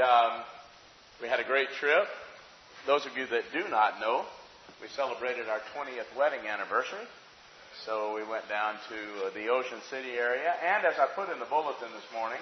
[0.00, 0.42] um,
[1.20, 2.04] we had a great trip.
[2.86, 4.24] Those of you that do not know,
[4.80, 7.04] we celebrated our 20th wedding anniversary.
[7.84, 10.52] So we went down to uh, the Ocean City area.
[10.64, 12.40] And as I put in the bulletin this morning,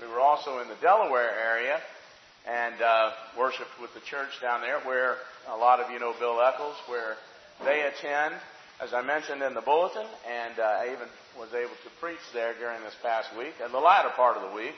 [0.00, 1.80] we were also in the Delaware area
[2.48, 5.16] and uh, worshiped with the church down there where
[5.48, 7.16] a lot of you know Bill Eccles, where
[7.64, 8.34] they attend,
[8.80, 11.08] as I mentioned in the bulletin, and uh, I even
[11.38, 13.54] was able to preach there during this past week.
[13.62, 14.74] And the latter part of the week,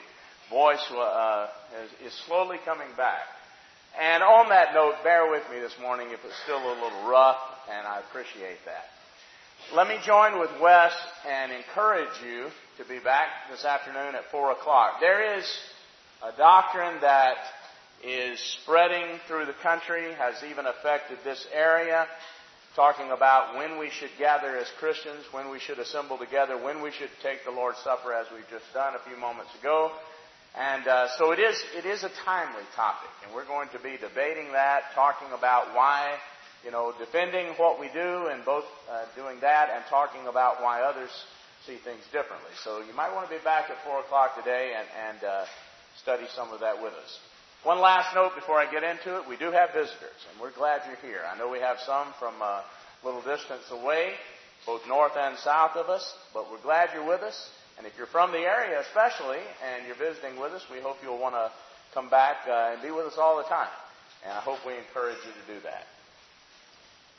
[0.49, 1.47] voice uh,
[1.83, 3.21] is, is slowly coming back.
[3.99, 7.37] And on that note, bear with me this morning if it's still a little rough,
[7.71, 8.85] and I appreciate that.
[9.75, 10.93] Let me join with Wes
[11.29, 12.47] and encourage you
[12.77, 14.99] to be back this afternoon at 4 o'clock.
[14.99, 15.45] There is
[16.23, 17.37] a doctrine that
[18.03, 22.07] is spreading through the country, has even affected this area,
[22.75, 26.91] talking about when we should gather as Christians, when we should assemble together, when we
[26.91, 29.91] should take the Lord's Supper as we've just done a few moments ago.
[30.55, 33.97] And uh, so it is, it is a timely topic, and we're going to be
[33.97, 36.17] debating that, talking about why
[36.63, 40.81] you know, defending what we do and both uh, doing that and talking about why
[40.81, 41.11] others
[41.67, 42.51] see things differently.
[42.63, 45.45] So you might want to be back at 4 o'clock today and, and uh,
[46.01, 47.19] study some of that with us.
[47.63, 49.27] One last note before I get into it.
[49.27, 51.21] We do have visitors, and we're glad you're here.
[51.23, 52.63] I know we have some from a
[53.05, 54.11] little distance away,
[54.65, 57.49] both north and south of us, but we're glad you're with us.
[57.77, 61.19] And if you're from the area especially, and you're visiting with us, we hope you'll
[61.19, 61.51] want to
[61.93, 63.71] come back uh, and be with us all the time.
[64.23, 65.83] And I hope we encourage you to do that.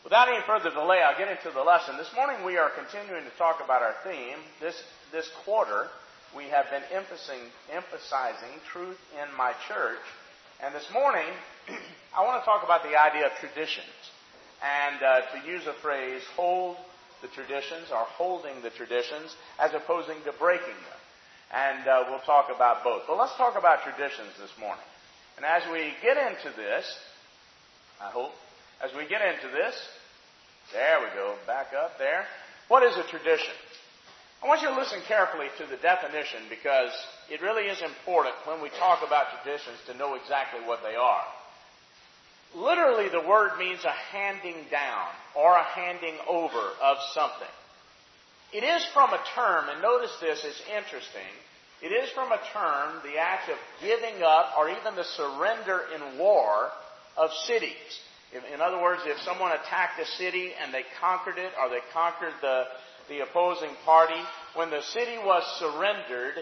[0.04, 1.96] Without any further delay, I'll get into the lesson.
[1.96, 4.36] This morning we are continuing to talk about our theme.
[4.60, 4.76] This,
[5.12, 5.88] this quarter,
[6.36, 10.04] we have been emphasizing, emphasizing truth in my church.
[10.62, 11.26] And this morning,
[12.16, 13.96] I want to talk about the idea of traditions.
[14.60, 16.76] And uh, to use a phrase, hold
[17.24, 21.00] the traditions, are holding the traditions, as opposing to breaking them.
[21.48, 23.08] And uh, we'll talk about both.
[23.08, 24.84] But let's talk about traditions this morning.
[25.40, 26.84] And as we get into this,
[27.96, 28.36] I hope,
[28.84, 29.72] as we get into this,
[30.72, 32.28] there we go, back up there.
[32.68, 33.56] What is a tradition?
[34.42, 36.92] I want you to listen carefully to the definition because
[37.32, 41.24] it really is important when we talk about traditions to know exactly what they are.
[42.54, 47.48] Literally, the word means a handing down or a handing over of something.
[48.52, 51.34] It is from a term, and notice this, it's interesting.
[51.82, 56.18] It is from a term, the act of giving up or even the surrender in
[56.18, 56.70] war
[57.16, 58.00] of cities.
[58.52, 62.34] In other words, if someone attacked a city and they conquered it or they conquered
[62.40, 62.64] the,
[63.08, 64.20] the opposing party,
[64.54, 66.34] when the city was surrendered,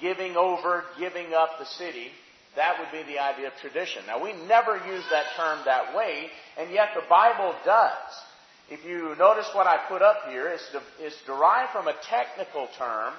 [0.00, 2.10] giving over, giving up the city,
[2.58, 4.02] that would be the idea of tradition.
[4.06, 6.26] Now, we never use that term that way,
[6.58, 8.12] and yet the Bible does.
[8.68, 12.68] If you notice what I put up here, it's, de- it's derived from a technical
[12.76, 13.14] term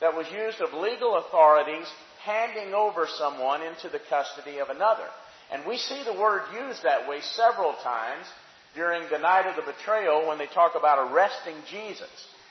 [0.00, 1.86] that was used of legal authorities
[2.24, 5.06] handing over someone into the custody of another.
[5.52, 8.26] And we see the word used that way several times
[8.74, 12.10] during the night of the betrayal when they talk about arresting Jesus.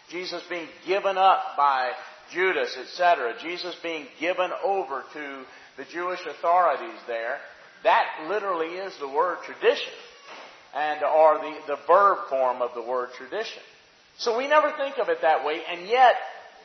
[0.09, 1.91] Jesus being given up by
[2.31, 3.35] Judas, etc.
[3.41, 5.45] Jesus being given over to
[5.77, 7.37] the Jewish authorities there.
[7.83, 9.93] That literally is the word tradition.
[10.73, 13.61] And or the, the verb form of the word tradition.
[14.17, 16.15] So we never think of it that way, and yet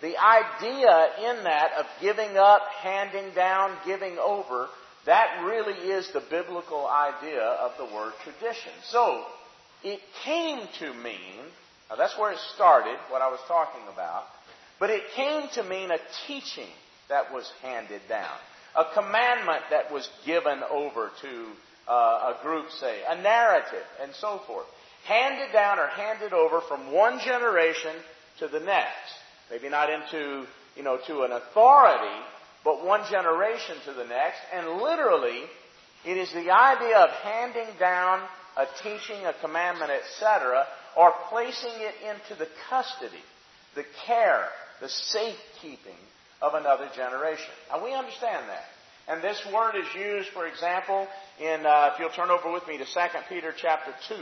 [0.00, 4.69] the idea in that of giving up, handing down, giving over
[5.06, 8.72] that really is the biblical idea of the word tradition.
[8.91, 9.25] So,
[9.82, 11.41] it came to mean,
[11.88, 14.25] now that's where it started, what I was talking about,
[14.78, 16.69] but it came to mean a teaching
[17.09, 18.37] that was handed down,
[18.76, 21.47] a commandment that was given over to
[21.88, 24.66] uh, a group, say, a narrative, and so forth.
[25.06, 27.92] Handed down or handed over from one generation
[28.38, 29.12] to the next.
[29.50, 32.20] Maybe not into, you know, to an authority,
[32.64, 34.38] but one generation to the next.
[34.53, 35.42] And literally,
[36.06, 38.22] it is the idea of handing down
[38.56, 40.64] a teaching, a commandment, etc.,
[40.97, 43.22] or placing it into the custody,
[43.75, 44.48] the care,
[44.81, 45.98] the safekeeping
[46.42, 47.50] of another generation.
[47.70, 48.64] Now we understand that.
[49.08, 51.08] And this word is used, for example,
[51.40, 52.90] in, uh, if you'll turn over with me to 2
[53.28, 54.14] Peter chapter 2.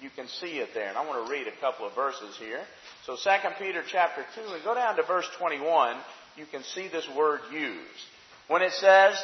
[0.00, 0.88] You can see it there.
[0.88, 2.60] And I want to read a couple of verses here.
[3.04, 5.96] So 2 Peter chapter 2, and go down to verse 21
[6.38, 8.06] you can see this word used.
[8.46, 9.20] When it says,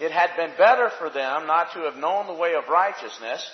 [0.00, 3.48] it had been better for them not to have known the way of righteousness,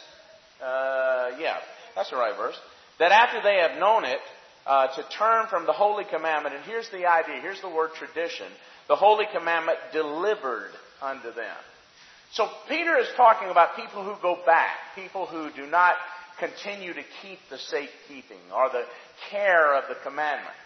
[0.62, 1.58] uh, yeah,
[1.94, 2.56] that's the right verse,
[2.98, 4.19] that after they have known it,
[4.66, 8.46] uh, to turn from the holy commandment, and here's the idea, here's the word tradition,
[8.88, 10.70] the holy commandment delivered
[11.02, 11.56] unto them.
[12.32, 15.94] So Peter is talking about people who go back, people who do not
[16.38, 18.84] continue to keep the safekeeping or the
[19.31, 20.56] care of the commandment.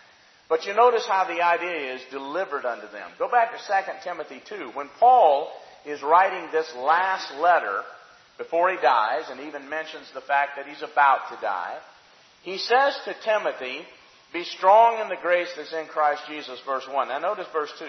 [0.48, 3.10] But you notice how the idea is delivered unto them.
[3.18, 4.70] Go back to 2 Timothy 2.
[4.72, 5.50] When Paul
[5.84, 7.82] is writing this last letter
[8.38, 11.76] before he dies and even mentions the fact that he's about to die.
[12.42, 13.80] He says to Timothy,
[14.32, 17.08] be strong in the grace that's in Christ Jesus, verse 1.
[17.08, 17.86] Now notice verse 2.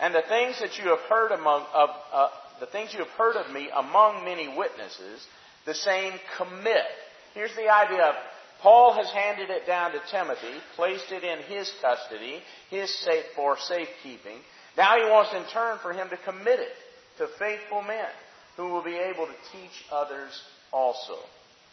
[0.00, 2.28] And the things that you have heard among, of, uh,
[2.60, 5.26] the things you have heard of me among many witnesses,
[5.66, 6.86] the same commit.
[7.34, 8.14] Here's the idea of
[8.60, 12.40] Paul has handed it down to Timothy, placed it in his custody,
[12.70, 14.38] his safe for safekeeping.
[14.76, 16.72] Now he wants in turn for him to commit it
[17.18, 18.08] to faithful men
[18.56, 20.30] who will be able to teach others
[20.72, 21.16] also.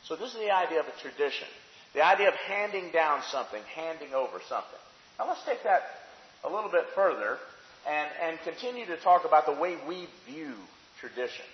[0.06, 1.48] So this is the idea of a tradition.
[1.94, 4.80] The idea of handing down something, handing over something.
[5.18, 5.82] Now let's take that
[6.44, 7.38] a little bit further
[7.88, 10.54] and, and continue to talk about the way we view
[11.00, 11.48] traditions.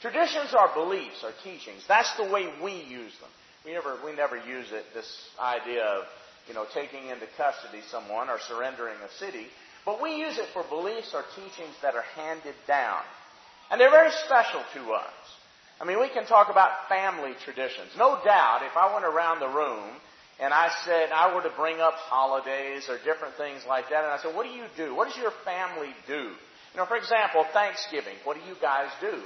[0.00, 1.84] Traditions are beliefs, are teachings.
[1.86, 3.30] That's the way we use them.
[3.64, 6.04] We never, we never use it, this idea of,
[6.48, 9.46] you know, taking into custody someone or surrendering a city.
[9.84, 13.02] But we use it for beliefs or teachings that are handed down.
[13.70, 15.14] And they're very special to us.
[15.80, 17.90] I mean, we can talk about family traditions.
[17.96, 19.88] No doubt, if I went around the room
[20.38, 24.12] and I said I were to bring up holidays or different things like that, and
[24.12, 24.94] I said, what do you do?
[24.94, 26.36] What does your family do?
[26.72, 28.14] You know, for example, Thanksgiving.
[28.24, 29.16] What do you guys do?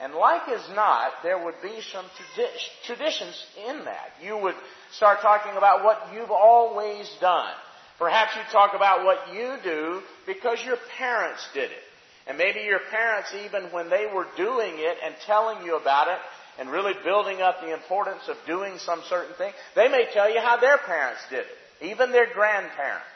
[0.00, 4.12] And like as not, there would be some tradi- traditions in that.
[4.22, 4.54] You would
[4.92, 7.52] start talking about what you've always done.
[7.98, 11.84] Perhaps you talk about what you do because your parents did it.
[12.26, 16.18] And maybe your parents, even when they were doing it and telling you about it
[16.58, 20.40] and really building up the importance of doing some certain thing, they may tell you
[20.40, 23.06] how their parents did it, even their grandparents.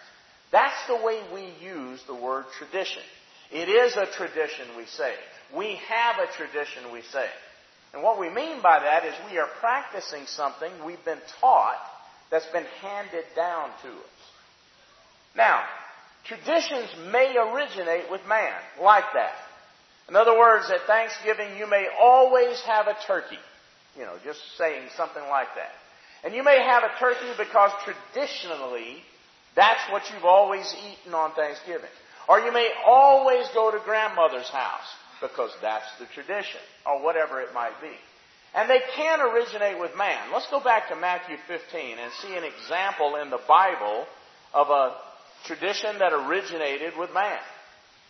[0.51, 3.03] That's the way we use the word tradition.
[3.53, 5.15] It is a tradition, we say.
[5.57, 7.29] We have a tradition, we say.
[7.95, 11.79] And what we mean by that is we are practicing something we've been taught
[12.31, 14.17] that's been handed down to us.
[15.37, 15.63] Now,
[16.29, 19.35] traditions may originate with man, like that.
[20.09, 23.39] In other words, at Thanksgiving you may always have a turkey.
[23.97, 25.73] You know, just saying something like that.
[26.25, 29.03] And you may have a turkey because traditionally
[29.55, 31.91] that's what you've always eaten on Thanksgiving.
[32.29, 34.87] Or you may always go to grandmother's house
[35.23, 37.93] because that's the tradition, or whatever it might be.
[38.55, 40.33] And they can originate with man.
[40.33, 44.07] Let's go back to Matthew 15 and see an example in the Bible
[44.53, 44.95] of a
[45.47, 47.39] tradition that originated with man.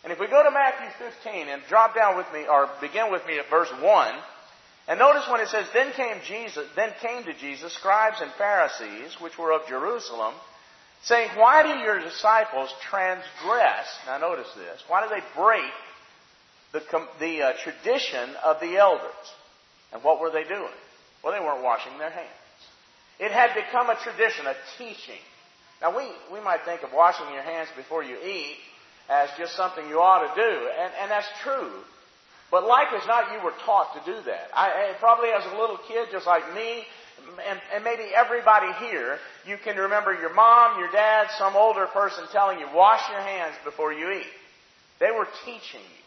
[0.03, 0.87] And if we go to Matthew
[1.23, 4.15] 15 and drop down with me, or begin with me at verse 1,
[4.87, 9.17] and notice when it says, Then came Jesus, then came to Jesus scribes and Pharisees,
[9.19, 10.33] which were of Jerusalem,
[11.03, 13.87] saying, Why do your disciples transgress?
[14.05, 14.81] Now notice this.
[14.87, 15.71] Why do they break
[16.73, 16.81] the,
[17.19, 19.11] the uh, tradition of the elders.
[19.93, 20.77] And what were they doing?
[21.23, 22.27] Well, they weren't washing their hands.
[23.19, 25.21] It had become a tradition, a teaching.
[25.81, 28.57] Now, we, we might think of washing your hands before you eat
[29.09, 31.71] as just something you ought to do, and, and that's true.
[32.49, 34.49] But like as not, you were taught to do that.
[34.53, 36.83] I, probably as a little kid, just like me,
[37.47, 42.25] and, and maybe everybody here, you can remember your mom, your dad, some older person
[42.31, 44.31] telling you, wash your hands before you eat.
[44.99, 46.03] They were teaching you.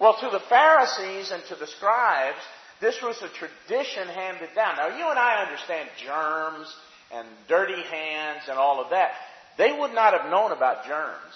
[0.00, 2.38] Well, to the Pharisees and to the scribes,
[2.80, 4.76] this was a tradition handed down.
[4.76, 6.74] Now, you and I understand germs
[7.14, 9.12] and dirty hands and all of that.
[9.56, 11.34] They would not have known about germs.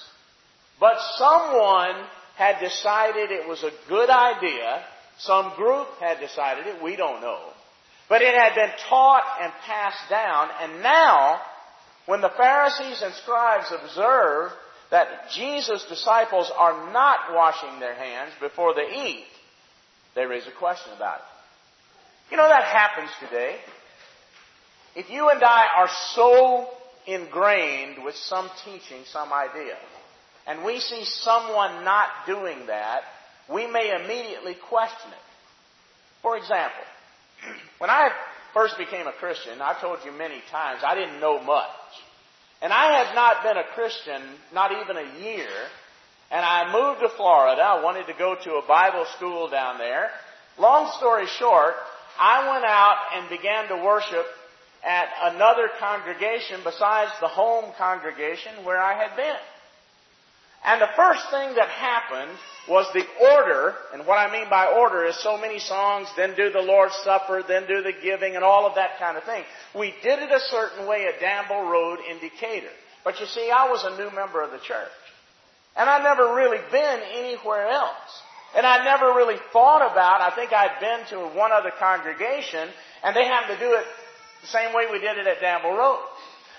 [0.80, 1.94] But someone
[2.36, 4.82] had decided it was a good idea.
[5.18, 6.82] Some group had decided it.
[6.82, 7.40] We don't know.
[8.08, 10.48] But it had been taught and passed down.
[10.60, 11.40] And now,
[12.06, 14.52] when the Pharisees and scribes observe
[14.90, 19.26] that Jesus' disciples are not washing their hands before they eat,
[20.14, 22.30] they raise a question about it.
[22.30, 23.56] You know, that happens today.
[24.98, 26.66] If you and I are so
[27.06, 29.76] ingrained with some teaching, some idea,
[30.44, 33.02] and we see someone not doing that,
[33.48, 35.26] we may immediately question it.
[36.20, 36.82] For example,
[37.78, 38.10] when I
[38.52, 41.68] first became a Christian, I've told you many times, I didn't know much.
[42.60, 44.20] And I had not been a Christian
[44.52, 45.46] not even a year.
[46.32, 47.62] And I moved to Florida.
[47.62, 50.10] I wanted to go to a Bible school down there.
[50.58, 51.74] Long story short,
[52.18, 54.26] I went out and began to worship
[54.84, 59.36] at another congregation besides the home congregation where I had been.
[60.64, 62.36] And the first thing that happened
[62.68, 66.50] was the order, and what I mean by order is so many songs, then do
[66.50, 69.44] the Lord's Supper, then do the giving, and all of that kind of thing.
[69.74, 72.74] We did it a certain way at Danville Road in Decatur.
[73.04, 74.90] But you see, I was a new member of the church.
[75.76, 78.22] And I'd never really been anywhere else.
[78.56, 82.68] And I never really thought about, I think I'd been to one other congregation,
[83.04, 83.84] and they happened to do it
[84.42, 86.00] the same way we did it at Danville Road.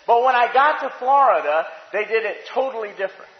[0.08, 3.32] But when I got to Florida, they did it totally different.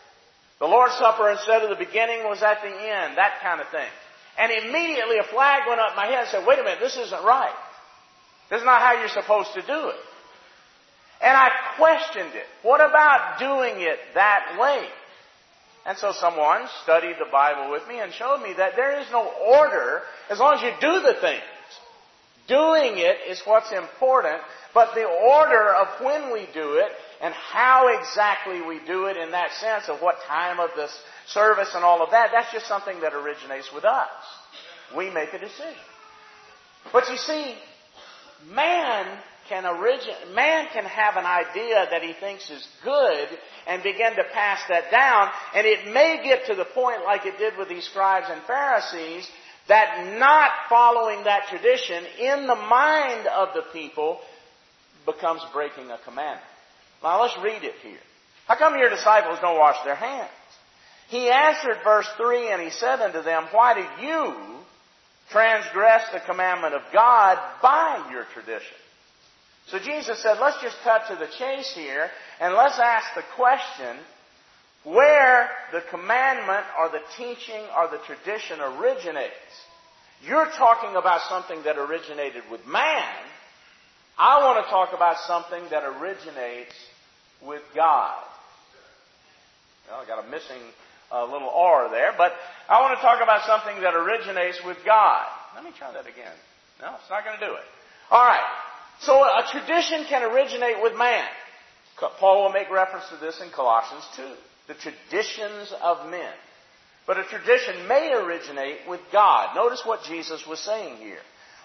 [0.60, 3.88] The Lord's Supper instead of the beginning was at the end, that kind of thing.
[4.38, 6.98] And immediately a flag went up in my head and said, wait a minute, this
[6.98, 7.56] isn't right.
[8.50, 10.02] This is not how you're supposed to do it.
[11.22, 12.46] And I questioned it.
[12.62, 14.88] What about doing it that way?
[15.86, 19.26] And so someone studied the Bible with me and showed me that there is no
[19.26, 21.42] order as long as you do the things.
[22.50, 24.42] Doing it is what's important,
[24.74, 26.92] but the order of when we do it
[27.22, 30.92] and how exactly we do it in that sense of what time of this
[31.28, 34.10] service and all of that, that's just something that originates with us.
[34.98, 35.76] We make a decision.
[36.92, 37.56] But you see,
[38.52, 39.06] man
[39.48, 43.28] can origin, man can have an idea that he thinks is good
[43.68, 47.38] and begin to pass that down, and it may get to the point like it
[47.38, 49.28] did with these scribes and Pharisees
[49.70, 54.20] that not following that tradition in the mind of the people
[55.06, 56.46] becomes breaking a commandment.
[57.02, 58.00] Now let's read it here.
[58.48, 60.30] How come your disciples don't wash their hands?
[61.10, 64.34] He answered verse 3 and he said unto them, Why do you
[65.32, 68.76] transgress the commandment of God by your tradition?
[69.68, 72.10] So Jesus said, let's just cut to the chase here
[72.40, 73.98] and let's ask the question
[74.84, 79.34] where the commandment or the teaching or the tradition originates.
[80.26, 83.16] You're talking about something that originated with man.
[84.18, 86.76] I want to talk about something that originates
[87.46, 88.20] with God.
[89.90, 90.62] Well, I got a missing
[91.12, 92.34] uh, little R there, but
[92.68, 95.26] I want to talk about something that originates with God.
[95.56, 96.36] Let me try that again.
[96.82, 97.64] No, it's not going to do it.
[98.12, 98.44] All right.
[99.02, 101.26] So a tradition can originate with man.
[102.20, 104.24] Paul will make reference to this in Colossians 2.
[104.70, 106.32] The traditions of men.
[107.08, 109.56] But a tradition may originate with God.
[109.56, 111.18] Notice what Jesus was saying here.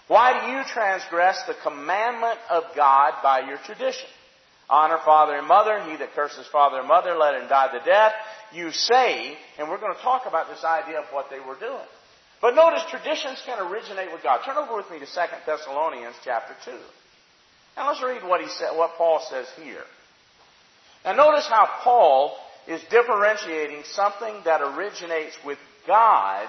[0.08, 4.08] Why do you transgress the commandment of God by your tradition?
[4.70, 5.82] Honor father and mother.
[5.84, 8.12] He that curses father and mother, let him die the death.
[8.54, 11.88] You say, and we're going to talk about this idea of what they were doing.
[12.40, 14.40] But notice traditions can originate with God.
[14.46, 15.12] Turn over with me to 2
[15.46, 16.70] Thessalonians chapter 2.
[17.76, 19.84] Now let's read what he said, what Paul says here.
[21.04, 26.48] Now notice how Paul is differentiating something that originates with God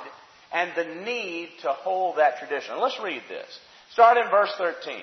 [0.53, 2.79] and the need to hold that tradition.
[2.79, 3.60] Let's read this.
[3.91, 5.01] Start in verse 13.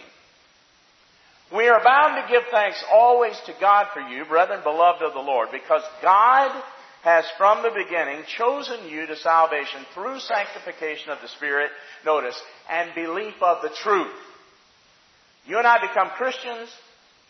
[1.54, 5.20] We are bound to give thanks always to God for you, brethren, beloved of the
[5.20, 6.62] Lord, because God
[7.02, 11.70] has from the beginning chosen you to salvation through sanctification of the Spirit,
[12.06, 12.40] notice,
[12.70, 14.14] and belief of the truth.
[15.46, 16.70] You and I become Christians.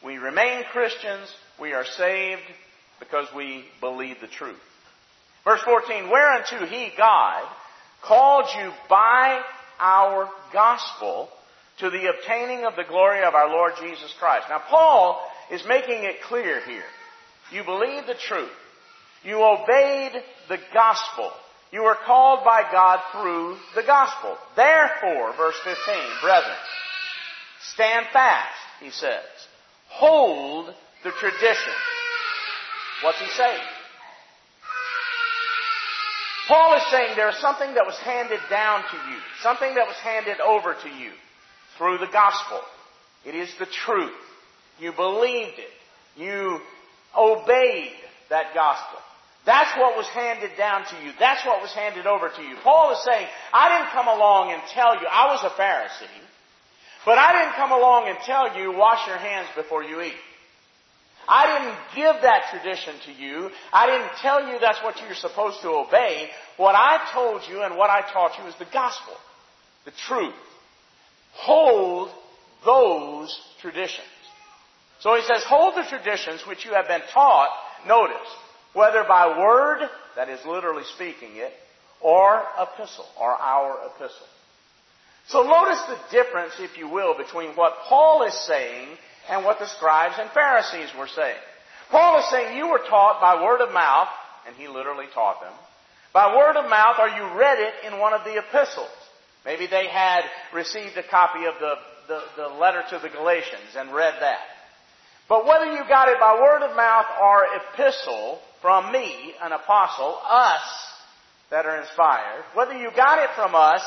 [0.05, 1.29] We remain Christians.
[1.61, 2.43] We are saved
[3.03, 4.61] because we believe the truth.
[5.45, 7.43] Verse 14, whereunto he, God,
[8.03, 9.43] called you by
[9.81, 11.29] our gospel
[11.79, 14.47] to the obtaining of the glory of our Lord Jesus Christ.
[14.49, 16.85] Now Paul is making it clear here.
[17.51, 18.51] You believe the truth.
[19.25, 20.13] You obeyed
[20.49, 21.31] the gospel.
[21.73, 24.37] You were called by God through the gospel.
[24.55, 25.75] Therefore, verse 15,
[26.23, 26.57] brethren,
[27.75, 29.25] Stand fast, he says.
[29.89, 31.73] Hold the tradition.
[33.03, 33.61] What's he saying?
[36.49, 39.97] Paul is saying there is something that was handed down to you, something that was
[39.97, 41.13] handed over to you
[41.79, 42.61] through the gospel.
[43.25, 44.13] It is the truth.
[44.79, 46.21] You believed it.
[46.21, 46.61] You
[47.17, 47.93] obeyed
[48.31, 48.99] that gospel.
[49.45, 51.13] That's what was handed down to you.
[51.19, 52.57] That's what was handed over to you.
[52.63, 56.23] Paul is saying, I didn't come along and tell you, I was a Pharisee.
[57.05, 60.15] But I didn't come along and tell you, wash your hands before you eat.
[61.29, 63.51] I didn't give that tradition to you.
[63.73, 66.29] I didn't tell you that's what you're supposed to obey.
[66.57, 69.15] What I told you and what I taught you is the gospel,
[69.85, 70.35] the truth.
[71.33, 72.11] Hold
[72.65, 74.07] those traditions.
[75.01, 77.51] So he says, hold the traditions which you have been taught,
[77.87, 78.17] notice,
[78.73, 81.53] whether by word, that is literally speaking it,
[82.01, 84.27] or epistle, or our epistle.
[85.29, 88.89] So notice the difference, if you will, between what Paul is saying
[89.29, 91.39] and what the scribes and Pharisees were saying.
[91.91, 94.09] Paul is saying you were taught by word of mouth,
[94.47, 95.53] and he literally taught them,
[96.13, 98.89] by word of mouth or you read it in one of the epistles.
[99.45, 100.23] Maybe they had
[100.55, 101.75] received a copy of the,
[102.09, 104.41] the, the letter to the Galatians and read that.
[105.29, 110.19] But whether you got it by word of mouth or epistle from me, an apostle,
[110.29, 110.63] us
[111.51, 113.83] that are inspired, whether you got it from us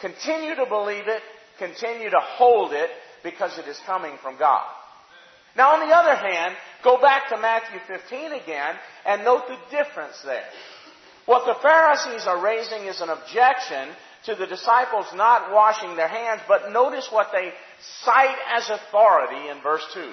[0.00, 1.22] Continue to believe it,
[1.58, 2.90] continue to hold it,
[3.26, 4.64] because it is coming from God.
[5.56, 6.54] Now, on the other hand,
[6.84, 10.44] go back to Matthew 15 again and note the difference there.
[11.24, 13.88] What the Pharisees are raising is an objection
[14.26, 17.50] to the disciples not washing their hands, but notice what they
[18.04, 20.12] cite as authority in verse 2.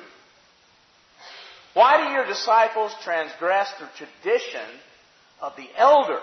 [1.75, 4.70] Why do your disciples transgress the tradition
[5.43, 6.22] of the elders.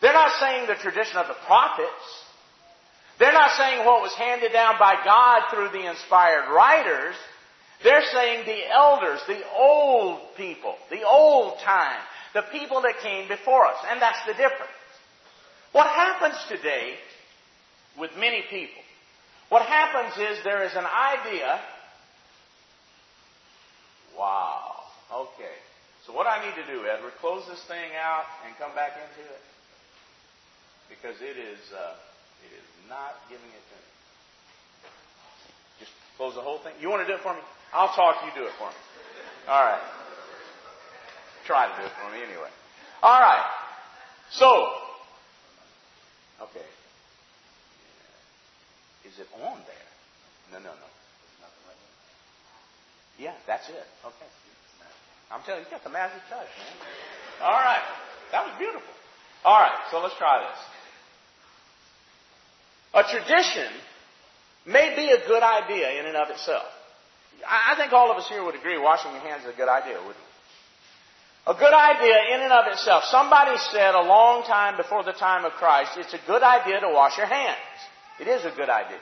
[0.00, 2.06] They're not saying the tradition of the prophets.
[3.18, 7.14] They're not saying what was handed down by God through the inspired writers.
[7.82, 12.00] They're saying the elders, the old people, the old time,
[12.34, 13.76] the people that came before us.
[13.90, 14.72] And that's the difference.
[15.72, 16.94] What happens today
[17.98, 18.82] with many people,
[19.48, 21.60] what happens is there is an idea.
[24.18, 24.72] Wow.
[25.12, 25.56] Okay.
[26.06, 29.28] So what I need to do, Edward, close this thing out and come back into
[29.28, 29.42] it?
[30.88, 31.94] Because it is, uh,
[32.46, 33.88] it is not giving it to me.
[35.80, 36.74] Just close the whole thing.
[36.80, 37.40] You want to do it for me?
[37.72, 38.80] I'll talk, you do it for me.
[39.48, 39.82] All right.
[41.44, 42.50] Try to do it for me anyway.
[43.02, 43.46] All right.
[44.30, 44.48] So,
[46.42, 46.66] okay.
[49.06, 49.88] Is it on there?
[50.52, 50.88] No, no, no.
[53.18, 53.86] Yeah, that's it.
[54.04, 54.28] Okay.
[55.32, 56.76] I'm telling you, you got the magic touch, man.
[57.42, 57.82] All right.
[58.32, 58.92] That was beautiful.
[59.44, 60.75] All right, so let's try this.
[62.96, 63.68] A tradition
[64.64, 66.64] may be a good idea in and of itself.
[67.46, 69.96] I think all of us here would agree washing your hands is a good idea,
[69.96, 71.52] wouldn't we?
[71.52, 73.04] A good idea in and of itself.
[73.04, 76.88] Somebody said a long time before the time of Christ, it's a good idea to
[76.88, 77.58] wash your hands.
[78.18, 78.98] It is a good idea.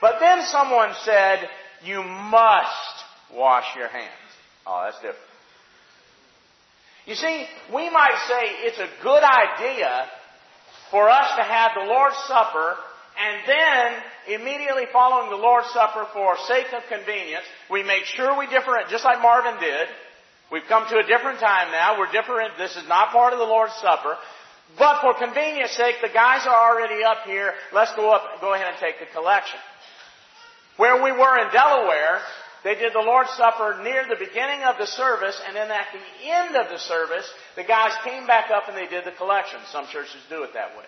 [0.00, 1.48] But then someone said,
[1.84, 4.10] you must wash your hands.
[4.66, 5.22] Oh, that's different.
[7.06, 10.06] You see, we might say it's a good idea
[10.90, 12.76] for us to have the Lord's Supper
[13.16, 18.46] and then, immediately following the Lord's Supper for sake of convenience, we make sure we
[18.46, 19.88] different, just like Marvin did.
[20.52, 21.98] We've come to a different time now.
[21.98, 22.58] We're different.
[22.58, 24.16] This is not part of the Lord's Supper.
[24.78, 27.54] But for convenience sake, the guys are already up here.
[27.72, 29.58] Let's go up, go ahead and take the collection.
[30.76, 32.20] Where we were in Delaware,
[32.64, 36.28] they did the Lord's Supper near the beginning of the service, and then at the
[36.28, 39.58] end of the service, the guys came back up and they did the collection.
[39.72, 40.84] Some churches do it that way.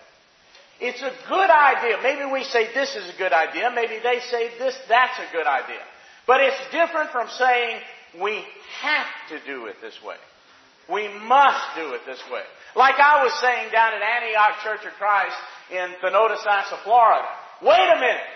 [0.81, 1.99] It's a good idea.
[2.03, 3.71] Maybe we say this is a good idea.
[3.75, 5.83] Maybe they say this, that's a good idea.
[6.27, 7.81] But it's different from saying
[8.21, 8.45] we
[8.81, 10.17] have to do it this way.
[10.89, 12.43] We must do it this way.
[12.77, 15.37] Like I was saying down at Antioch Church of Christ
[15.71, 17.29] in Thonotosassa, Florida.
[17.61, 18.29] Wait a minute.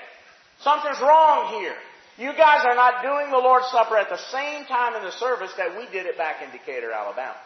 [0.60, 1.76] Something's wrong here.
[2.18, 5.52] You guys are not doing the Lord's Supper at the same time in the service
[5.56, 7.36] that we did it back in Decatur, Alabama.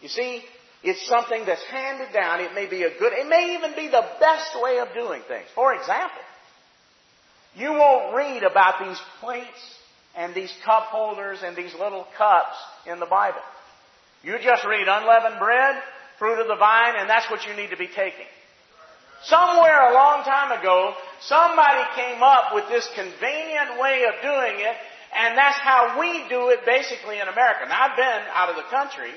[0.00, 0.42] You see,
[0.82, 2.40] it's something that's handed down.
[2.40, 5.46] It may be a good, it may even be the best way of doing things.
[5.54, 6.22] For example,
[7.56, 9.76] you won't read about these plates
[10.16, 13.40] and these cup holders and these little cups in the Bible.
[14.22, 15.76] You just read unleavened bread,
[16.18, 18.26] fruit of the vine, and that's what you need to be taking.
[19.24, 24.76] Somewhere a long time ago, somebody came up with this convenient way of doing it,
[25.16, 27.64] and that's how we do it basically in America.
[27.68, 29.10] Now I've been out of the country,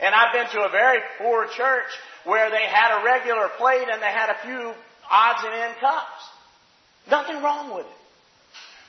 [0.00, 1.90] and I've been to a very poor church
[2.24, 4.72] where they had a regular plate and they had a few
[5.10, 6.22] odds and end cups.
[7.10, 7.92] Nothing wrong with it.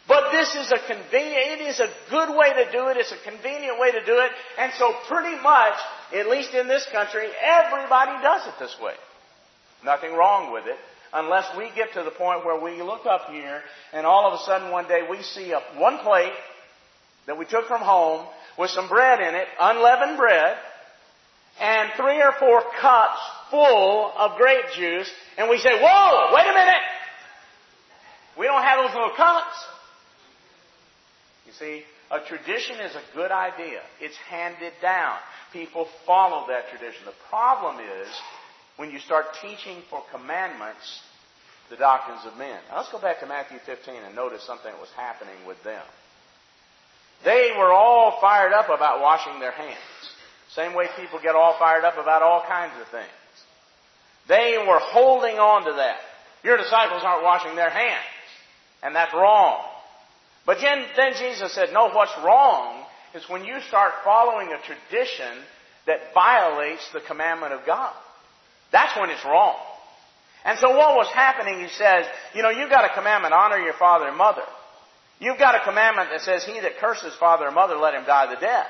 [0.08, 3.30] But this is a convenient, it is a good way to do it, it's a
[3.30, 5.74] convenient way to do it, and so pretty much,
[6.15, 8.93] at least in this country, everybody does it this way.
[9.84, 10.78] Nothing wrong with it,
[11.13, 14.43] unless we get to the point where we look up here and all of a
[14.43, 16.34] sudden one day we see a, one plate
[17.26, 18.26] that we took from home
[18.58, 20.58] with some bread in it, unleavened bread,
[21.60, 26.54] and three or four cups full of grape juice, and we say, whoa, wait a
[26.54, 26.84] minute!
[28.38, 29.56] We don't have those little cups.
[31.46, 33.82] You see, a tradition is a good idea.
[34.00, 35.17] It's handed down.
[35.52, 37.06] People follow that tradition.
[37.06, 38.08] The problem is
[38.76, 41.02] when you start teaching for commandments
[41.70, 42.60] the doctrines of men.
[42.70, 45.84] Now let's go back to Matthew 15 and notice something that was happening with them.
[47.26, 49.78] They were all fired up about washing their hands.
[50.58, 53.06] Same way people get all fired up about all kinds of things.
[54.28, 56.00] They were holding on to that.
[56.43, 58.04] Your disciples aren't washing their hands.
[58.82, 59.63] And that's wrong.
[60.48, 65.43] But then, Jesus said, no, what's wrong is when you start following a tradition
[65.86, 67.93] that violates the commandment of God.
[68.72, 69.56] That's when it's wrong.
[70.43, 73.74] And so what was happening, he says, you know, you've got a commandment, honor your
[73.74, 74.43] father and mother.
[75.20, 78.34] You've got a commandment that says, he that curses father or mother, let him die
[78.34, 78.67] the death.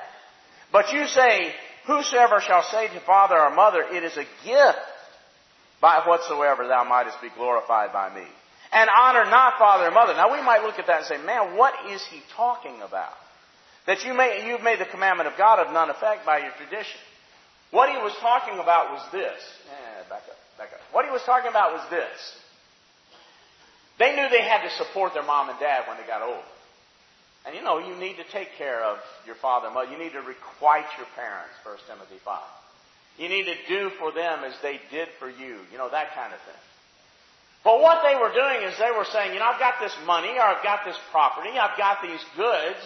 [0.71, 1.53] But you say,
[1.87, 4.79] Whosoever shall say to father or mother, It is a gift
[5.81, 8.25] by whatsoever thou mightest be glorified by me.
[8.71, 10.13] And honor not father or mother.
[10.13, 13.13] Now we might look at that and say, man, what is he talking about?
[13.85, 16.99] That you may, you've made the commandment of God of none effect by your tradition.
[17.71, 19.39] What he was talking about was this.
[19.71, 20.79] Eh, back up, back up.
[20.91, 22.17] What he was talking about was this.
[23.99, 26.43] They knew they had to support their mom and dad when they got old.
[27.45, 29.91] And you know, you need to take care of your father and mother.
[29.91, 32.41] You need to requite your parents, 1 Timothy 5.
[33.17, 35.57] You need to do for them as they did for you.
[35.71, 36.61] You know, that kind of thing.
[37.63, 40.37] But what they were doing is they were saying, you know, I've got this money
[40.37, 42.79] or I've got this property, I've got these goods,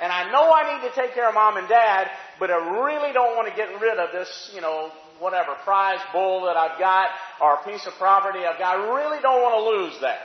[0.00, 3.12] and I know I need to take care of mom and dad, but I really
[3.12, 7.08] don't want to get rid of this, you know, whatever prize bull that I've got
[7.40, 8.78] or a piece of property I've got.
[8.78, 10.20] I really don't want to lose that.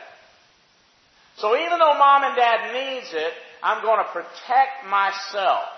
[1.38, 5.72] So even though mom and dad needs it, I'm going to protect myself.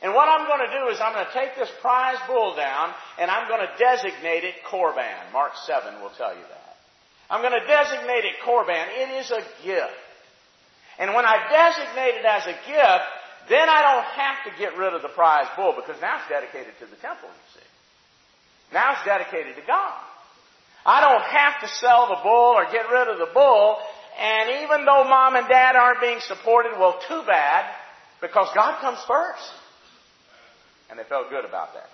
[0.00, 2.94] And what I'm going to do is I'm going to take this prize bull down
[3.20, 5.04] and I'm going to designate it Corban.
[5.32, 6.74] Mark 7 will tell you that.
[7.28, 8.88] I'm going to designate it Corban.
[8.96, 10.00] It is a gift.
[10.98, 13.06] And when I designate it as a gift,
[13.48, 16.74] then I don't have to get rid of the prize bull because now it's dedicated
[16.80, 17.68] to the temple, you see.
[18.72, 20.00] Now it's dedicated to God.
[20.86, 23.78] I don't have to sell the bull or get rid of the bull.
[24.18, 27.72] And even though mom and dad aren't being supported, well, too bad,
[28.20, 29.52] because God comes first.
[30.90, 31.88] And they felt good about that.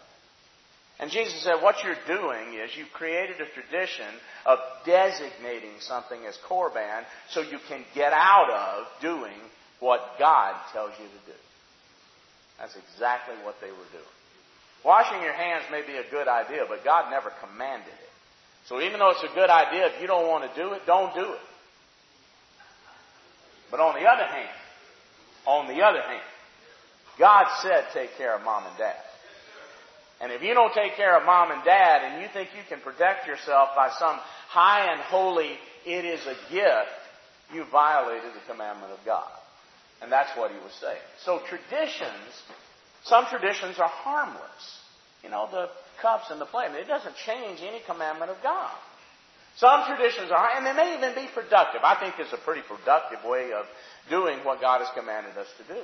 [1.00, 4.06] And Jesus said, what you're doing is you've created a tradition
[4.46, 9.37] of designating something as Corban so you can get out of doing
[9.80, 11.38] what God tells you to do.
[12.58, 14.14] That's exactly what they were doing.
[14.84, 18.12] Washing your hands may be a good idea, but God never commanded it.
[18.66, 21.12] So even though it's a good idea, if you don't want to do it, don't
[21.14, 21.40] do it.
[23.70, 24.57] But on the other hand,
[25.46, 26.22] on the other hand,
[27.18, 28.96] God said take care of mom and dad.
[30.20, 32.81] And if you don't take care of mom and dad and you think you can
[32.81, 34.16] protect yourself by some
[34.48, 36.96] high and holy, it is a gift,
[37.53, 39.29] you violated the commandment of God.
[40.00, 41.00] And that's what he was saying.
[41.24, 42.42] So traditions
[43.05, 44.81] some traditions are harmless.
[45.22, 45.68] You know, the
[46.00, 46.70] cups and the plate.
[46.72, 48.72] It doesn't change any commandment of God.
[49.56, 51.82] Some traditions are, and they may even be productive.
[51.84, 53.66] I think it's a pretty productive way of
[54.10, 55.80] doing what God has commanded us to do.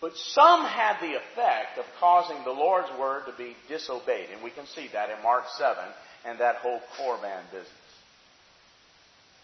[0.00, 4.30] But some had the effect of causing the Lord's word to be disobeyed.
[4.32, 5.76] And we can see that in Mark 7
[6.24, 7.68] and that whole Corban business.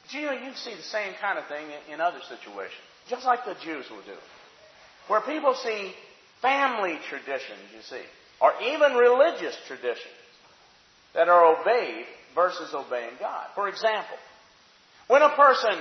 [0.03, 2.83] But you know, you can see the same kind of thing in other situations.
[3.09, 4.19] Just like the Jews will do.
[5.09, 5.93] Where people see
[6.41, 8.03] family traditions, you see,
[8.41, 10.15] or even religious traditions
[11.15, 13.47] that are obeyed versus obeying God.
[13.55, 14.17] For example,
[15.09, 15.79] when a person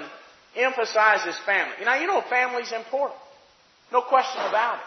[0.55, 3.19] emphasizes family, you know, you know family's important.
[3.91, 4.85] No question about it.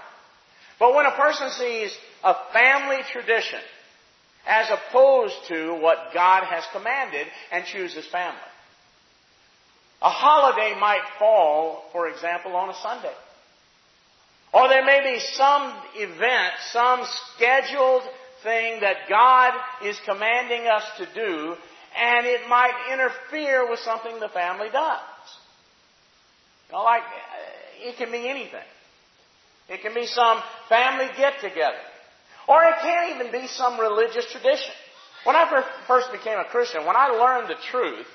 [0.78, 3.60] But when a person sees a family tradition
[4.46, 8.38] as opposed to what God has commanded and chooses family.
[10.02, 13.14] A holiday might fall, for example, on a Sunday.
[14.52, 18.02] Or there may be some event, some scheduled
[18.46, 21.56] thing that God is commanding us to do,
[21.98, 25.00] and it might interfere with something the family does.
[26.72, 27.02] Like,
[27.80, 28.68] it can be anything.
[29.68, 31.82] It can be some family get together.
[32.46, 34.74] Or it can even be some religious tradition.
[35.24, 38.06] When I first became a Christian, when I learned the truth,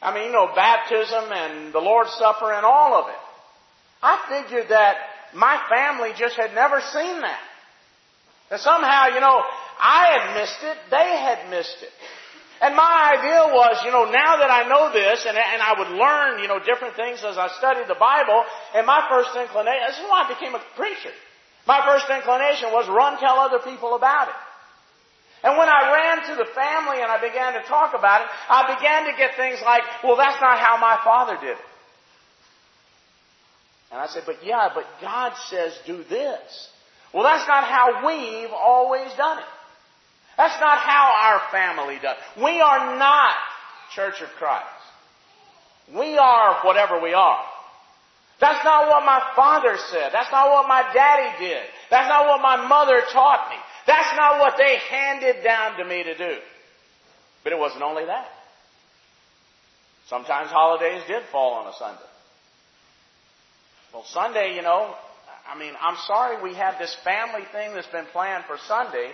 [0.00, 3.20] I mean, you know, baptism and the Lord's Supper and all of it,
[4.00, 4.94] I figured that
[5.34, 7.40] my family just had never seen that.
[8.50, 9.42] And somehow, you know,
[9.78, 11.92] I had missed it, they had missed it.
[12.60, 15.92] And my idea was, you know, now that I know this, and, and I would
[15.92, 20.00] learn, you know, different things as I studied the Bible, and my first inclination, this
[20.00, 21.12] is why I became a preacher.
[21.66, 24.40] My first inclination was run tell other people about it.
[25.44, 28.74] And when I ran to the family and I began to talk about it, I
[28.74, 31.66] began to get things like, well, that's not how my father did it.
[33.92, 36.70] And I said, but yeah, but God says do this.
[37.16, 39.44] Well, that's not how we've always done it.
[40.36, 42.18] That's not how our family does.
[42.36, 43.34] We are not
[43.94, 44.66] Church of Christ.
[45.96, 47.42] We are whatever we are.
[48.38, 50.10] That's not what my father said.
[50.12, 51.62] That's not what my daddy did.
[51.88, 53.56] That's not what my mother taught me.
[53.86, 56.36] That's not what they handed down to me to do.
[57.44, 58.28] But it wasn't only that.
[60.08, 62.10] Sometimes holidays did fall on a Sunday.
[63.94, 64.94] Well, Sunday, you know,
[65.48, 69.10] I mean, I'm sorry we have this family thing that's been planned for Sunday,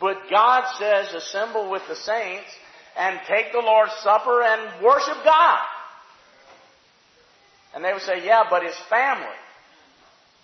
[0.00, 2.48] but God says assemble with the saints
[2.96, 5.60] and take the Lord's Supper and worship God.
[7.74, 9.26] And they would say, yeah, but it's family.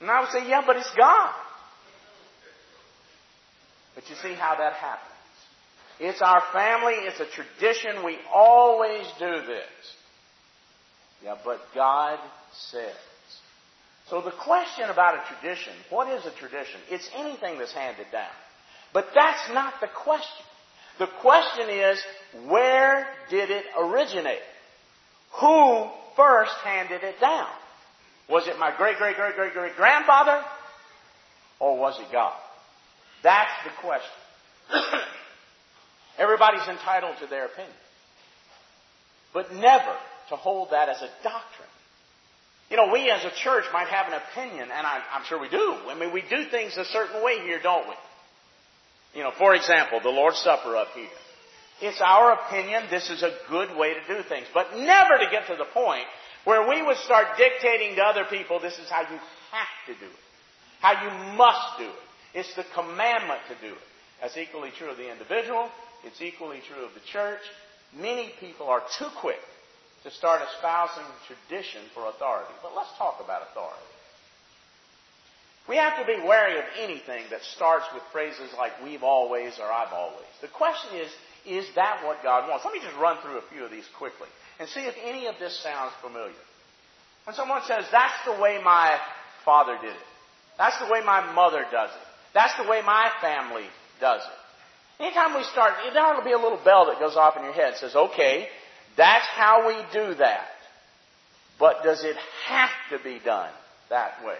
[0.00, 1.34] And I would say, yeah, but it's God.
[3.94, 5.06] But you see how that happens.
[6.00, 9.66] It's our family, it's a tradition, we always do this.
[11.22, 12.18] Yeah, but God
[12.70, 12.94] said.
[14.10, 16.80] So the question about a tradition, what is a tradition?
[16.90, 18.34] It's anything that's handed down.
[18.92, 20.44] But that's not the question.
[20.98, 22.02] The question is,
[22.48, 24.42] where did it originate?
[25.40, 27.46] Who first handed it down?
[28.28, 30.42] Was it my great, great, great, great, great grandfather?
[31.60, 32.36] Or was it God?
[33.22, 34.10] That's the question.
[36.18, 37.74] Everybody's entitled to their opinion.
[39.32, 39.96] But never
[40.30, 41.68] to hold that as a doctrine.
[42.70, 45.48] You know, we as a church might have an opinion, and I, am sure we
[45.48, 45.76] do.
[45.88, 47.94] I mean, we do things a certain way here, don't we?
[49.14, 51.08] You know, for example, the Lord's Supper up here.
[51.82, 55.48] It's our opinion this is a good way to do things, but never to get
[55.48, 56.04] to the point
[56.44, 59.18] where we would start dictating to other people this is how you
[59.50, 60.22] have to do it,
[60.80, 62.38] how you must do it.
[62.38, 63.82] It's the commandment to do it.
[64.20, 65.68] That's equally true of the individual.
[66.04, 67.40] It's equally true of the church.
[67.98, 69.40] Many people are too quick
[70.04, 72.52] to start espousing tradition for authority.
[72.62, 73.84] But let's talk about authority.
[75.68, 79.70] We have to be wary of anything that starts with phrases like we've always or
[79.70, 80.26] I've always.
[80.40, 81.10] The question is,
[81.46, 82.64] is that what God wants?
[82.64, 85.36] Let me just run through a few of these quickly and see if any of
[85.38, 86.34] this sounds familiar.
[87.24, 88.98] When someone says, that's the way my
[89.44, 90.06] father did it.
[90.58, 92.06] That's the way my mother does it.
[92.34, 93.64] That's the way my family
[94.00, 95.02] does it.
[95.02, 97.54] Anytime we start, there ought to be a little bell that goes off in your
[97.54, 97.72] head.
[97.72, 98.48] and says, okay,
[98.96, 100.46] that's how we do that.
[101.58, 103.50] But does it have to be done
[103.90, 104.38] that way?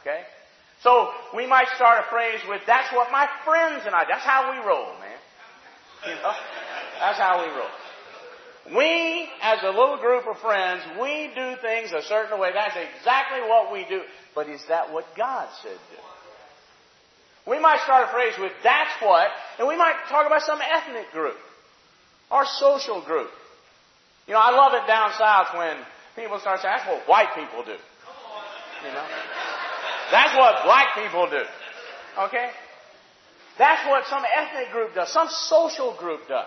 [0.00, 0.22] Okay?
[0.82, 4.52] So we might start a phrase with, that's what my friends and I, that's how
[4.52, 5.18] we roll, man.
[6.06, 6.32] You know?
[7.00, 8.78] That's how we roll.
[8.78, 12.50] We, as a little group of friends, we do things a certain way.
[12.52, 14.02] That's exactly what we do.
[14.34, 16.02] But is that what God said to do?
[17.50, 21.10] We might start a phrase with, that's what, and we might talk about some ethnic
[21.12, 21.38] group.
[22.30, 23.30] Our social group.
[24.26, 25.76] You know, I love it down south when
[26.14, 27.78] people start saying, that's what white people do.
[28.84, 29.06] You know?
[30.10, 31.44] That's what black people do.
[32.28, 32.50] Okay?
[33.58, 36.46] That's what some ethnic group does, some social group does.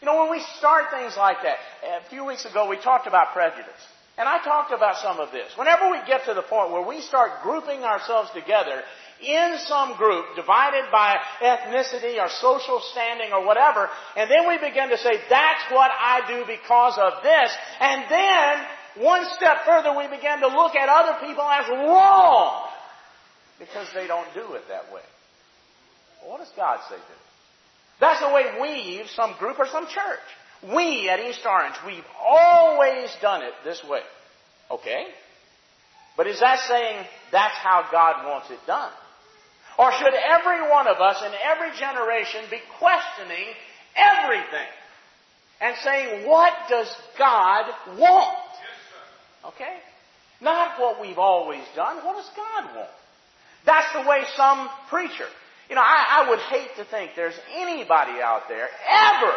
[0.00, 3.34] You know, when we start things like that, a few weeks ago we talked about
[3.34, 3.82] prejudice.
[4.16, 5.48] And I talked about some of this.
[5.56, 8.82] Whenever we get to the point where we start grouping ourselves together
[9.22, 14.88] in some group divided by ethnicity or social standing or whatever, and then we begin
[14.90, 20.06] to say, that's what I do because of this, and then one step further we
[20.08, 22.68] begin to look at other people as wrong
[23.58, 25.02] because they don't do it that way.
[26.20, 27.18] Well, what does God say do?
[28.00, 30.74] That's the way we've, some group or some church.
[30.74, 34.00] We at East Orange, we've always done it this way.
[34.70, 35.06] Okay?
[36.16, 38.92] But is that saying that's how God wants it done?
[39.80, 43.46] Or should every one of us in every generation be questioning
[43.96, 44.68] everything
[45.58, 47.64] and saying, what does God
[47.96, 48.36] want?
[49.46, 49.78] Okay?
[50.42, 52.04] Not what we've always done.
[52.04, 52.90] What does God want?
[53.64, 55.24] That's the way some preacher.
[55.70, 59.32] You know, I, I would hate to think there's anybody out there ever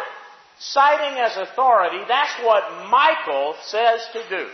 [0.58, 4.46] citing as authority, that's what Michael says to do.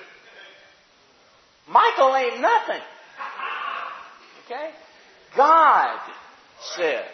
[1.69, 2.83] Michael ain't nothing.
[4.47, 4.71] Okay?
[5.37, 5.99] God
[6.77, 7.05] says.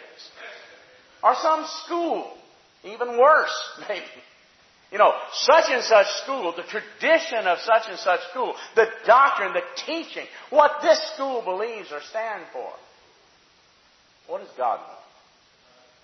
[1.23, 2.33] Or some school.
[2.83, 4.05] Even worse, maybe.
[4.91, 9.51] You know, such and such school, the tradition of such and such school, the doctrine,
[9.53, 12.71] the teaching, what this school believes or stands for.
[14.27, 14.99] What does God want?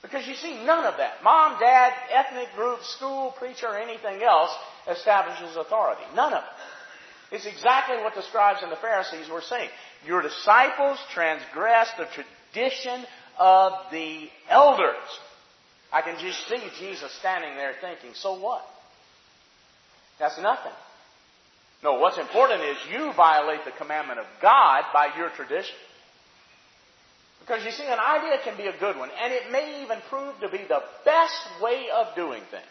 [0.01, 4.51] Because you see, none of that, mom, dad, ethnic group, school, preacher, anything else,
[4.91, 6.03] establishes authority.
[6.13, 6.49] None of it.
[7.33, 9.69] It's exactly what the scribes and the Pharisees were saying.
[10.05, 13.03] Your disciples transgress the tradition
[13.39, 15.09] of the elders.
[15.91, 18.63] I can just see Jesus standing there thinking, so what?
[20.19, 20.73] That's nothing.
[21.83, 25.75] No, what's important is you violate the commandment of God by your tradition.
[27.39, 30.39] Because you see, an idea can be a good one, and it may even prove
[30.41, 32.63] to be the best way of doing things.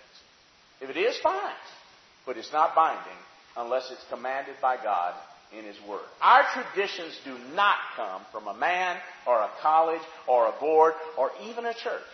[0.81, 1.53] If it is, fine.
[2.25, 3.18] But it's not binding
[3.57, 5.15] unless it's commanded by God
[5.57, 6.05] in His Word.
[6.21, 11.31] Our traditions do not come from a man or a college or a board or
[11.49, 12.12] even a church.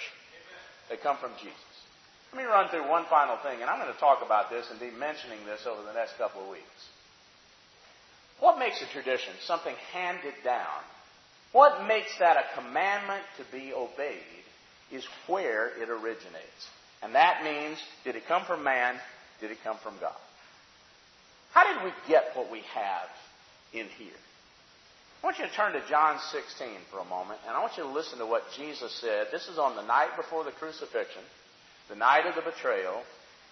[0.91, 1.57] They come from Jesus.
[2.33, 4.79] Let me run through one final thing, and I'm going to talk about this and
[4.79, 6.83] be mentioning this over the next couple of weeks.
[8.41, 9.33] What makes a tradition?
[9.47, 10.83] Something handed down.
[11.53, 14.45] What makes that a commandment to be obeyed
[14.93, 16.69] is where it originates.
[17.03, 18.97] And that means, did it come from man?
[19.41, 20.17] Did it come from God?
[21.59, 23.11] How did we get what we have
[23.73, 24.21] in here.
[25.23, 27.83] I want you to turn to John 16 for a moment, and I want you
[27.83, 29.27] to listen to what Jesus said.
[29.33, 31.23] This is on the night before the crucifixion,
[31.89, 33.03] the night of the betrayal,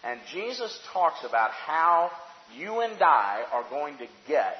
[0.04, 2.12] and Jesus talks about how
[2.56, 4.54] you and I are going to get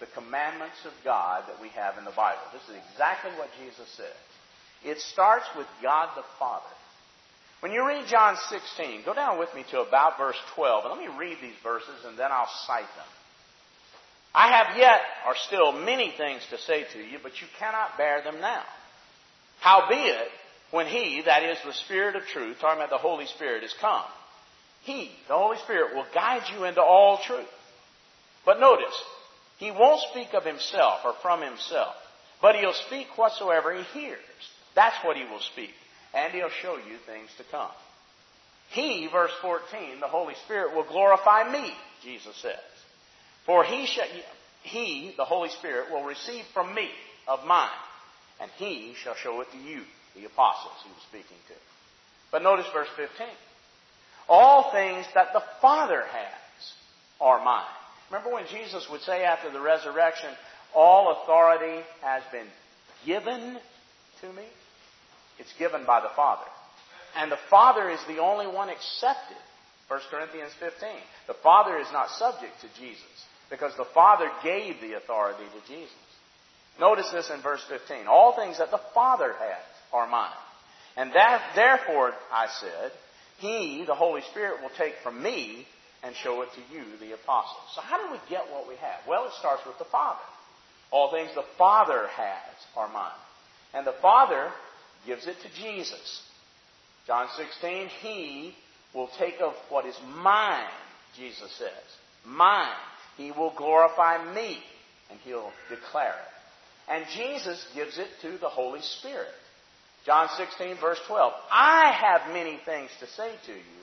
[0.00, 2.42] the commandments of God that we have in the Bible.
[2.52, 4.18] This is exactly what Jesus said.
[4.82, 6.74] It starts with God the Father.
[7.60, 11.00] When you read John 16, go down with me to about verse 12, and let
[11.00, 13.06] me read these verses, and then I'll cite them.
[14.34, 18.22] I have yet, or still, many things to say to you, but you cannot bear
[18.22, 18.62] them now.
[19.60, 20.28] Howbeit,
[20.70, 24.04] when He, that is the Spirit of truth, talking about the Holy Spirit, is come,
[24.82, 27.44] He, the Holy Spirit, will guide you into all truth.
[28.46, 28.96] But notice,
[29.58, 31.94] He won't speak of Himself or from Himself,
[32.40, 34.18] but He'll speak whatsoever He hears.
[34.74, 35.74] That's what He will speak.
[36.14, 37.70] And He'll show you things to come.
[38.70, 42.54] He, verse 14, the Holy Spirit will glorify me, Jesus says.
[43.44, 44.06] For he, shall,
[44.62, 46.88] he, the Holy Spirit, will receive from me
[47.26, 47.68] of mine,
[48.40, 49.82] and he shall show it to you,
[50.14, 51.54] the apostles he was speaking to.
[52.30, 53.26] But notice verse 15.
[54.28, 56.72] All things that the Father has
[57.20, 57.64] are mine.
[58.10, 60.30] Remember when Jesus would say after the resurrection,
[60.74, 62.46] all authority has been
[63.04, 63.58] given
[64.20, 64.44] to me?
[65.40, 66.46] It's given by the Father.
[67.16, 69.40] And the Father is the only one accepted.
[69.88, 70.88] 1 Corinthians 15.
[71.26, 75.96] The Father is not subject to Jesus because the Father gave the authority to Jesus.
[76.78, 78.06] Notice this in verse 15.
[78.06, 80.30] All things that the Father has are mine.
[80.96, 82.92] And that, therefore, I said,
[83.38, 85.66] He, the Holy Spirit, will take from me
[86.02, 87.74] and show it to you, the apostles.
[87.74, 89.00] So how do we get what we have?
[89.08, 90.20] Well, it starts with the Father.
[90.90, 93.10] All things the Father has are mine.
[93.74, 94.50] And the Father
[95.06, 96.22] gives it to Jesus.
[97.06, 98.54] John 16, He
[98.94, 100.68] will take of what is mine,
[101.16, 101.70] Jesus says.
[102.26, 102.68] Mine.
[103.16, 104.58] He will glorify me,
[105.10, 106.90] and He'll declare it.
[106.90, 109.28] And Jesus gives it to the Holy Spirit.
[110.06, 111.32] John 16, verse 12.
[111.50, 113.80] I have many things to say to you,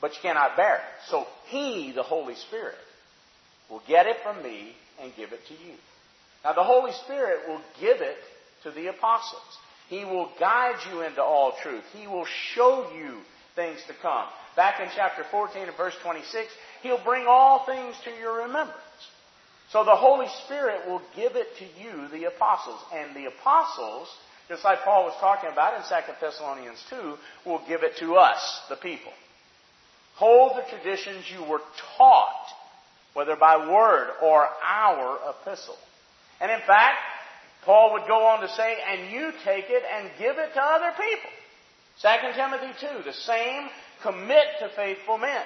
[0.00, 1.10] but you cannot bear it.
[1.10, 2.76] So He, the Holy Spirit,
[3.68, 5.74] will get it from me and give it to you.
[6.44, 8.16] Now the Holy Spirit will give it
[8.64, 9.58] to the apostles.
[9.92, 11.84] He will guide you into all truth.
[11.94, 12.24] He will
[12.54, 13.18] show you
[13.54, 14.24] things to come.
[14.56, 16.48] Back in chapter 14 and verse 26,
[16.82, 18.80] He'll bring all things to your remembrance.
[19.70, 22.80] So the Holy Spirit will give it to you, the apostles.
[22.94, 24.08] And the apostles,
[24.48, 28.62] just like Paul was talking about in 2 Thessalonians 2, will give it to us,
[28.70, 29.12] the people.
[30.14, 31.60] Hold the traditions you were
[31.98, 32.46] taught,
[33.12, 35.76] whether by word or our epistle.
[36.40, 36.96] And in fact,
[37.64, 40.92] Paul would go on to say, and you take it and give it to other
[40.96, 41.30] people.
[42.02, 43.68] 2 Timothy 2, the same
[44.02, 45.42] commit to faithful men.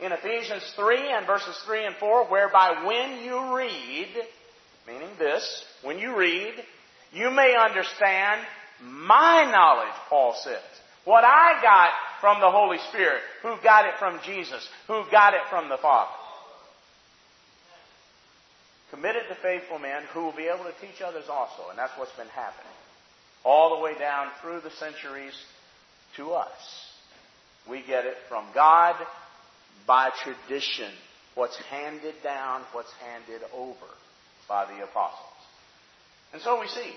[0.00, 4.08] In Ephesians 3 and verses 3 and 4, whereby when you read,
[4.86, 6.52] meaning this, when you read,
[7.12, 8.42] you may understand
[8.82, 10.60] my knowledge, Paul says.
[11.06, 11.90] What I got
[12.20, 16.10] from the Holy Spirit, who got it from Jesus, who got it from the Father
[18.90, 21.70] committed to faithful men who will be able to teach others also.
[21.70, 22.72] And that's what's been happening.
[23.44, 25.34] All the way down through the centuries
[26.16, 26.50] to us.
[27.68, 28.96] We get it from God
[29.86, 30.90] by tradition.
[31.34, 33.90] What's handed down, what's handed over
[34.48, 35.36] by the apostles.
[36.32, 36.94] And so we see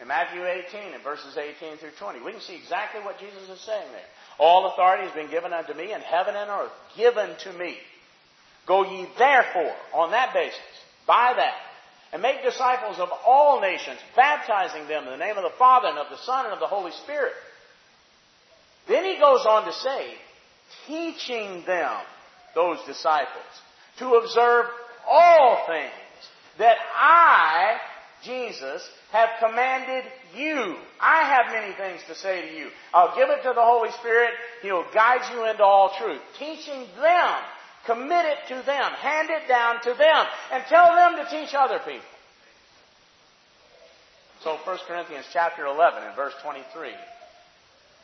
[0.00, 3.60] in Matthew 18 and verses 18 through 20, we can see exactly what Jesus is
[3.60, 4.08] saying there.
[4.38, 7.76] All authority has been given unto me in heaven and earth, given to me.
[8.66, 10.58] Go ye therefore, on that basis,
[11.08, 11.54] by that.
[12.12, 15.98] And make disciples of all nations, baptizing them in the name of the Father and
[15.98, 17.32] of the Son and of the Holy Spirit.
[18.86, 20.14] Then he goes on to say,
[20.86, 21.90] teaching them,
[22.54, 23.44] those disciples,
[23.98, 24.66] to observe
[25.06, 25.90] all things
[26.58, 27.76] that I,
[28.24, 30.76] Jesus, have commanded you.
[31.00, 32.68] I have many things to say to you.
[32.94, 34.30] I'll give it to the Holy Spirit.
[34.62, 36.20] He'll guide you into all truth.
[36.38, 37.34] Teaching them
[37.88, 38.92] Commit it to them.
[39.00, 40.26] Hand it down to them.
[40.52, 42.04] And tell them to teach other people.
[44.44, 46.90] So 1 Corinthians chapter 11 and verse 23.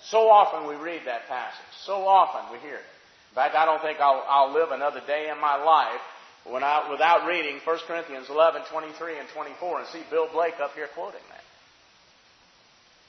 [0.08, 1.72] So often we read that passage.
[1.84, 2.90] So often we hear it.
[3.30, 6.00] In fact, I don't think I'll, I'll live another day in my life
[6.46, 10.88] I, without reading 1 Corinthians 11, 23 and 24 and see Bill Blake up here
[10.94, 11.44] quoting that.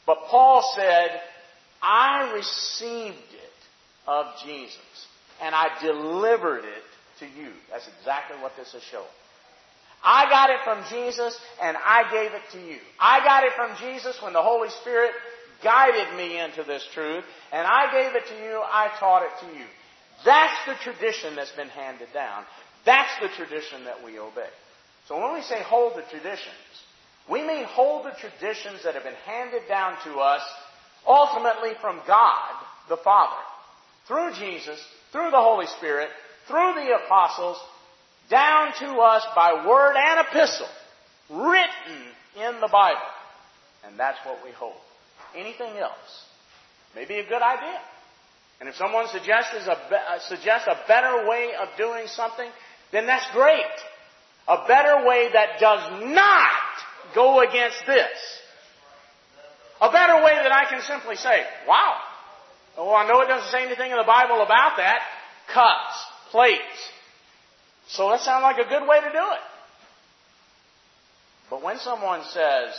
[0.05, 1.21] But Paul said,
[1.81, 3.53] I received it
[4.07, 5.07] of Jesus
[5.41, 6.83] and I delivered it
[7.19, 7.51] to you.
[7.69, 9.05] That's exactly what this is showing.
[10.03, 12.77] I got it from Jesus and I gave it to you.
[12.99, 15.11] I got it from Jesus when the Holy Spirit
[15.63, 19.57] guided me into this truth and I gave it to you, I taught it to
[19.57, 19.65] you.
[20.23, 22.43] That's the tradition that's been handed down.
[22.85, 24.49] That's the tradition that we obey.
[25.07, 26.53] So when we say hold the traditions,
[27.29, 30.41] we mean hold the traditions that have been handed down to us
[31.07, 32.53] ultimately from God
[32.89, 33.41] the Father
[34.07, 34.79] through Jesus
[35.15, 36.09] through the Holy Spirit,
[36.45, 37.57] through the apostles,
[38.29, 40.67] down to us by word and epistle,
[41.29, 42.03] written
[42.35, 42.99] in the Bible.
[43.87, 44.75] And that's what we hold.
[45.33, 46.25] Anything else
[46.95, 47.79] may be a good idea.
[48.59, 52.49] And if someone suggests a, uh, suggests a better way of doing something,
[52.91, 53.63] then that's great.
[54.49, 58.19] A better way that does not go against this.
[59.79, 61.99] A better way that I can simply say, wow.
[62.77, 64.99] Well, I know it doesn't say anything in the Bible about that.
[65.53, 66.61] Cups, plates.
[67.87, 69.45] So that sounds like a good way to do it.
[71.49, 72.73] But when someone says,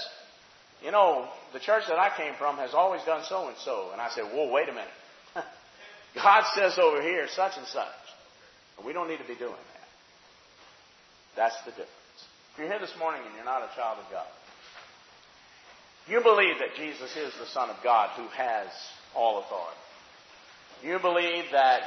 [0.82, 4.01] you know, the church that I came from has always done so and so, and
[4.01, 4.88] I say, whoa, wait a minute.
[6.14, 7.86] God says over here such and such.
[8.84, 9.88] We don't need to be doing that.
[11.36, 12.18] That's the difference.
[12.53, 14.26] If you're here this morning and you're not a child of God,
[16.09, 18.68] you believe that Jesus is the Son of God who has
[19.14, 19.86] all authority.
[20.83, 21.83] You believe that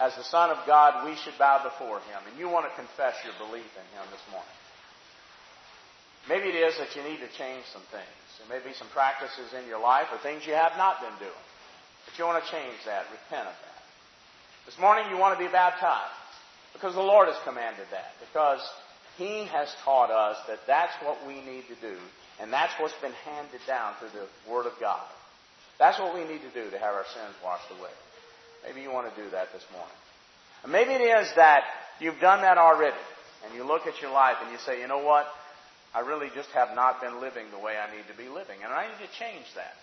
[0.00, 3.16] as the Son of God, we should bow before Him, and you want to confess
[3.24, 4.56] your belief in Him this morning.
[6.28, 8.18] Maybe it is that you need to change some things.
[8.36, 11.44] There may be some practices in your life or things you have not been doing.
[12.04, 13.80] But you want to change that, repent of that.
[14.66, 16.12] This morning you want to be baptized
[16.74, 18.12] because the Lord has commanded that.
[18.20, 18.60] Because
[19.16, 21.96] He has taught us that that's what we need to do.
[22.40, 25.06] And that's what's been handed down through the Word of God.
[25.78, 27.94] That's what we need to do to have our sins washed away.
[28.66, 29.98] Maybe you want to do that this morning.
[30.62, 31.62] And maybe it is that
[32.00, 32.98] you've done that already.
[33.44, 35.26] And you look at your life and you say, you know what?
[35.94, 38.58] I really just have not been living the way I need to be living.
[38.64, 39.78] And I need to change that.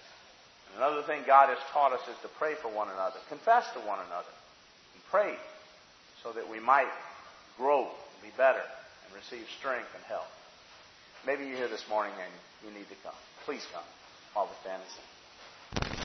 [0.76, 4.00] Another thing God has taught us is to pray for one another, confess to one
[4.00, 4.34] another,
[4.94, 5.36] and pray
[6.24, 6.92] so that we might
[7.58, 7.88] grow,
[8.22, 8.64] be better,
[9.06, 10.28] and receive strength and help.
[11.26, 12.34] Maybe you're here this morning and
[12.66, 13.16] you need to come.
[13.46, 13.84] Please come
[14.34, 15.94] while we stand and.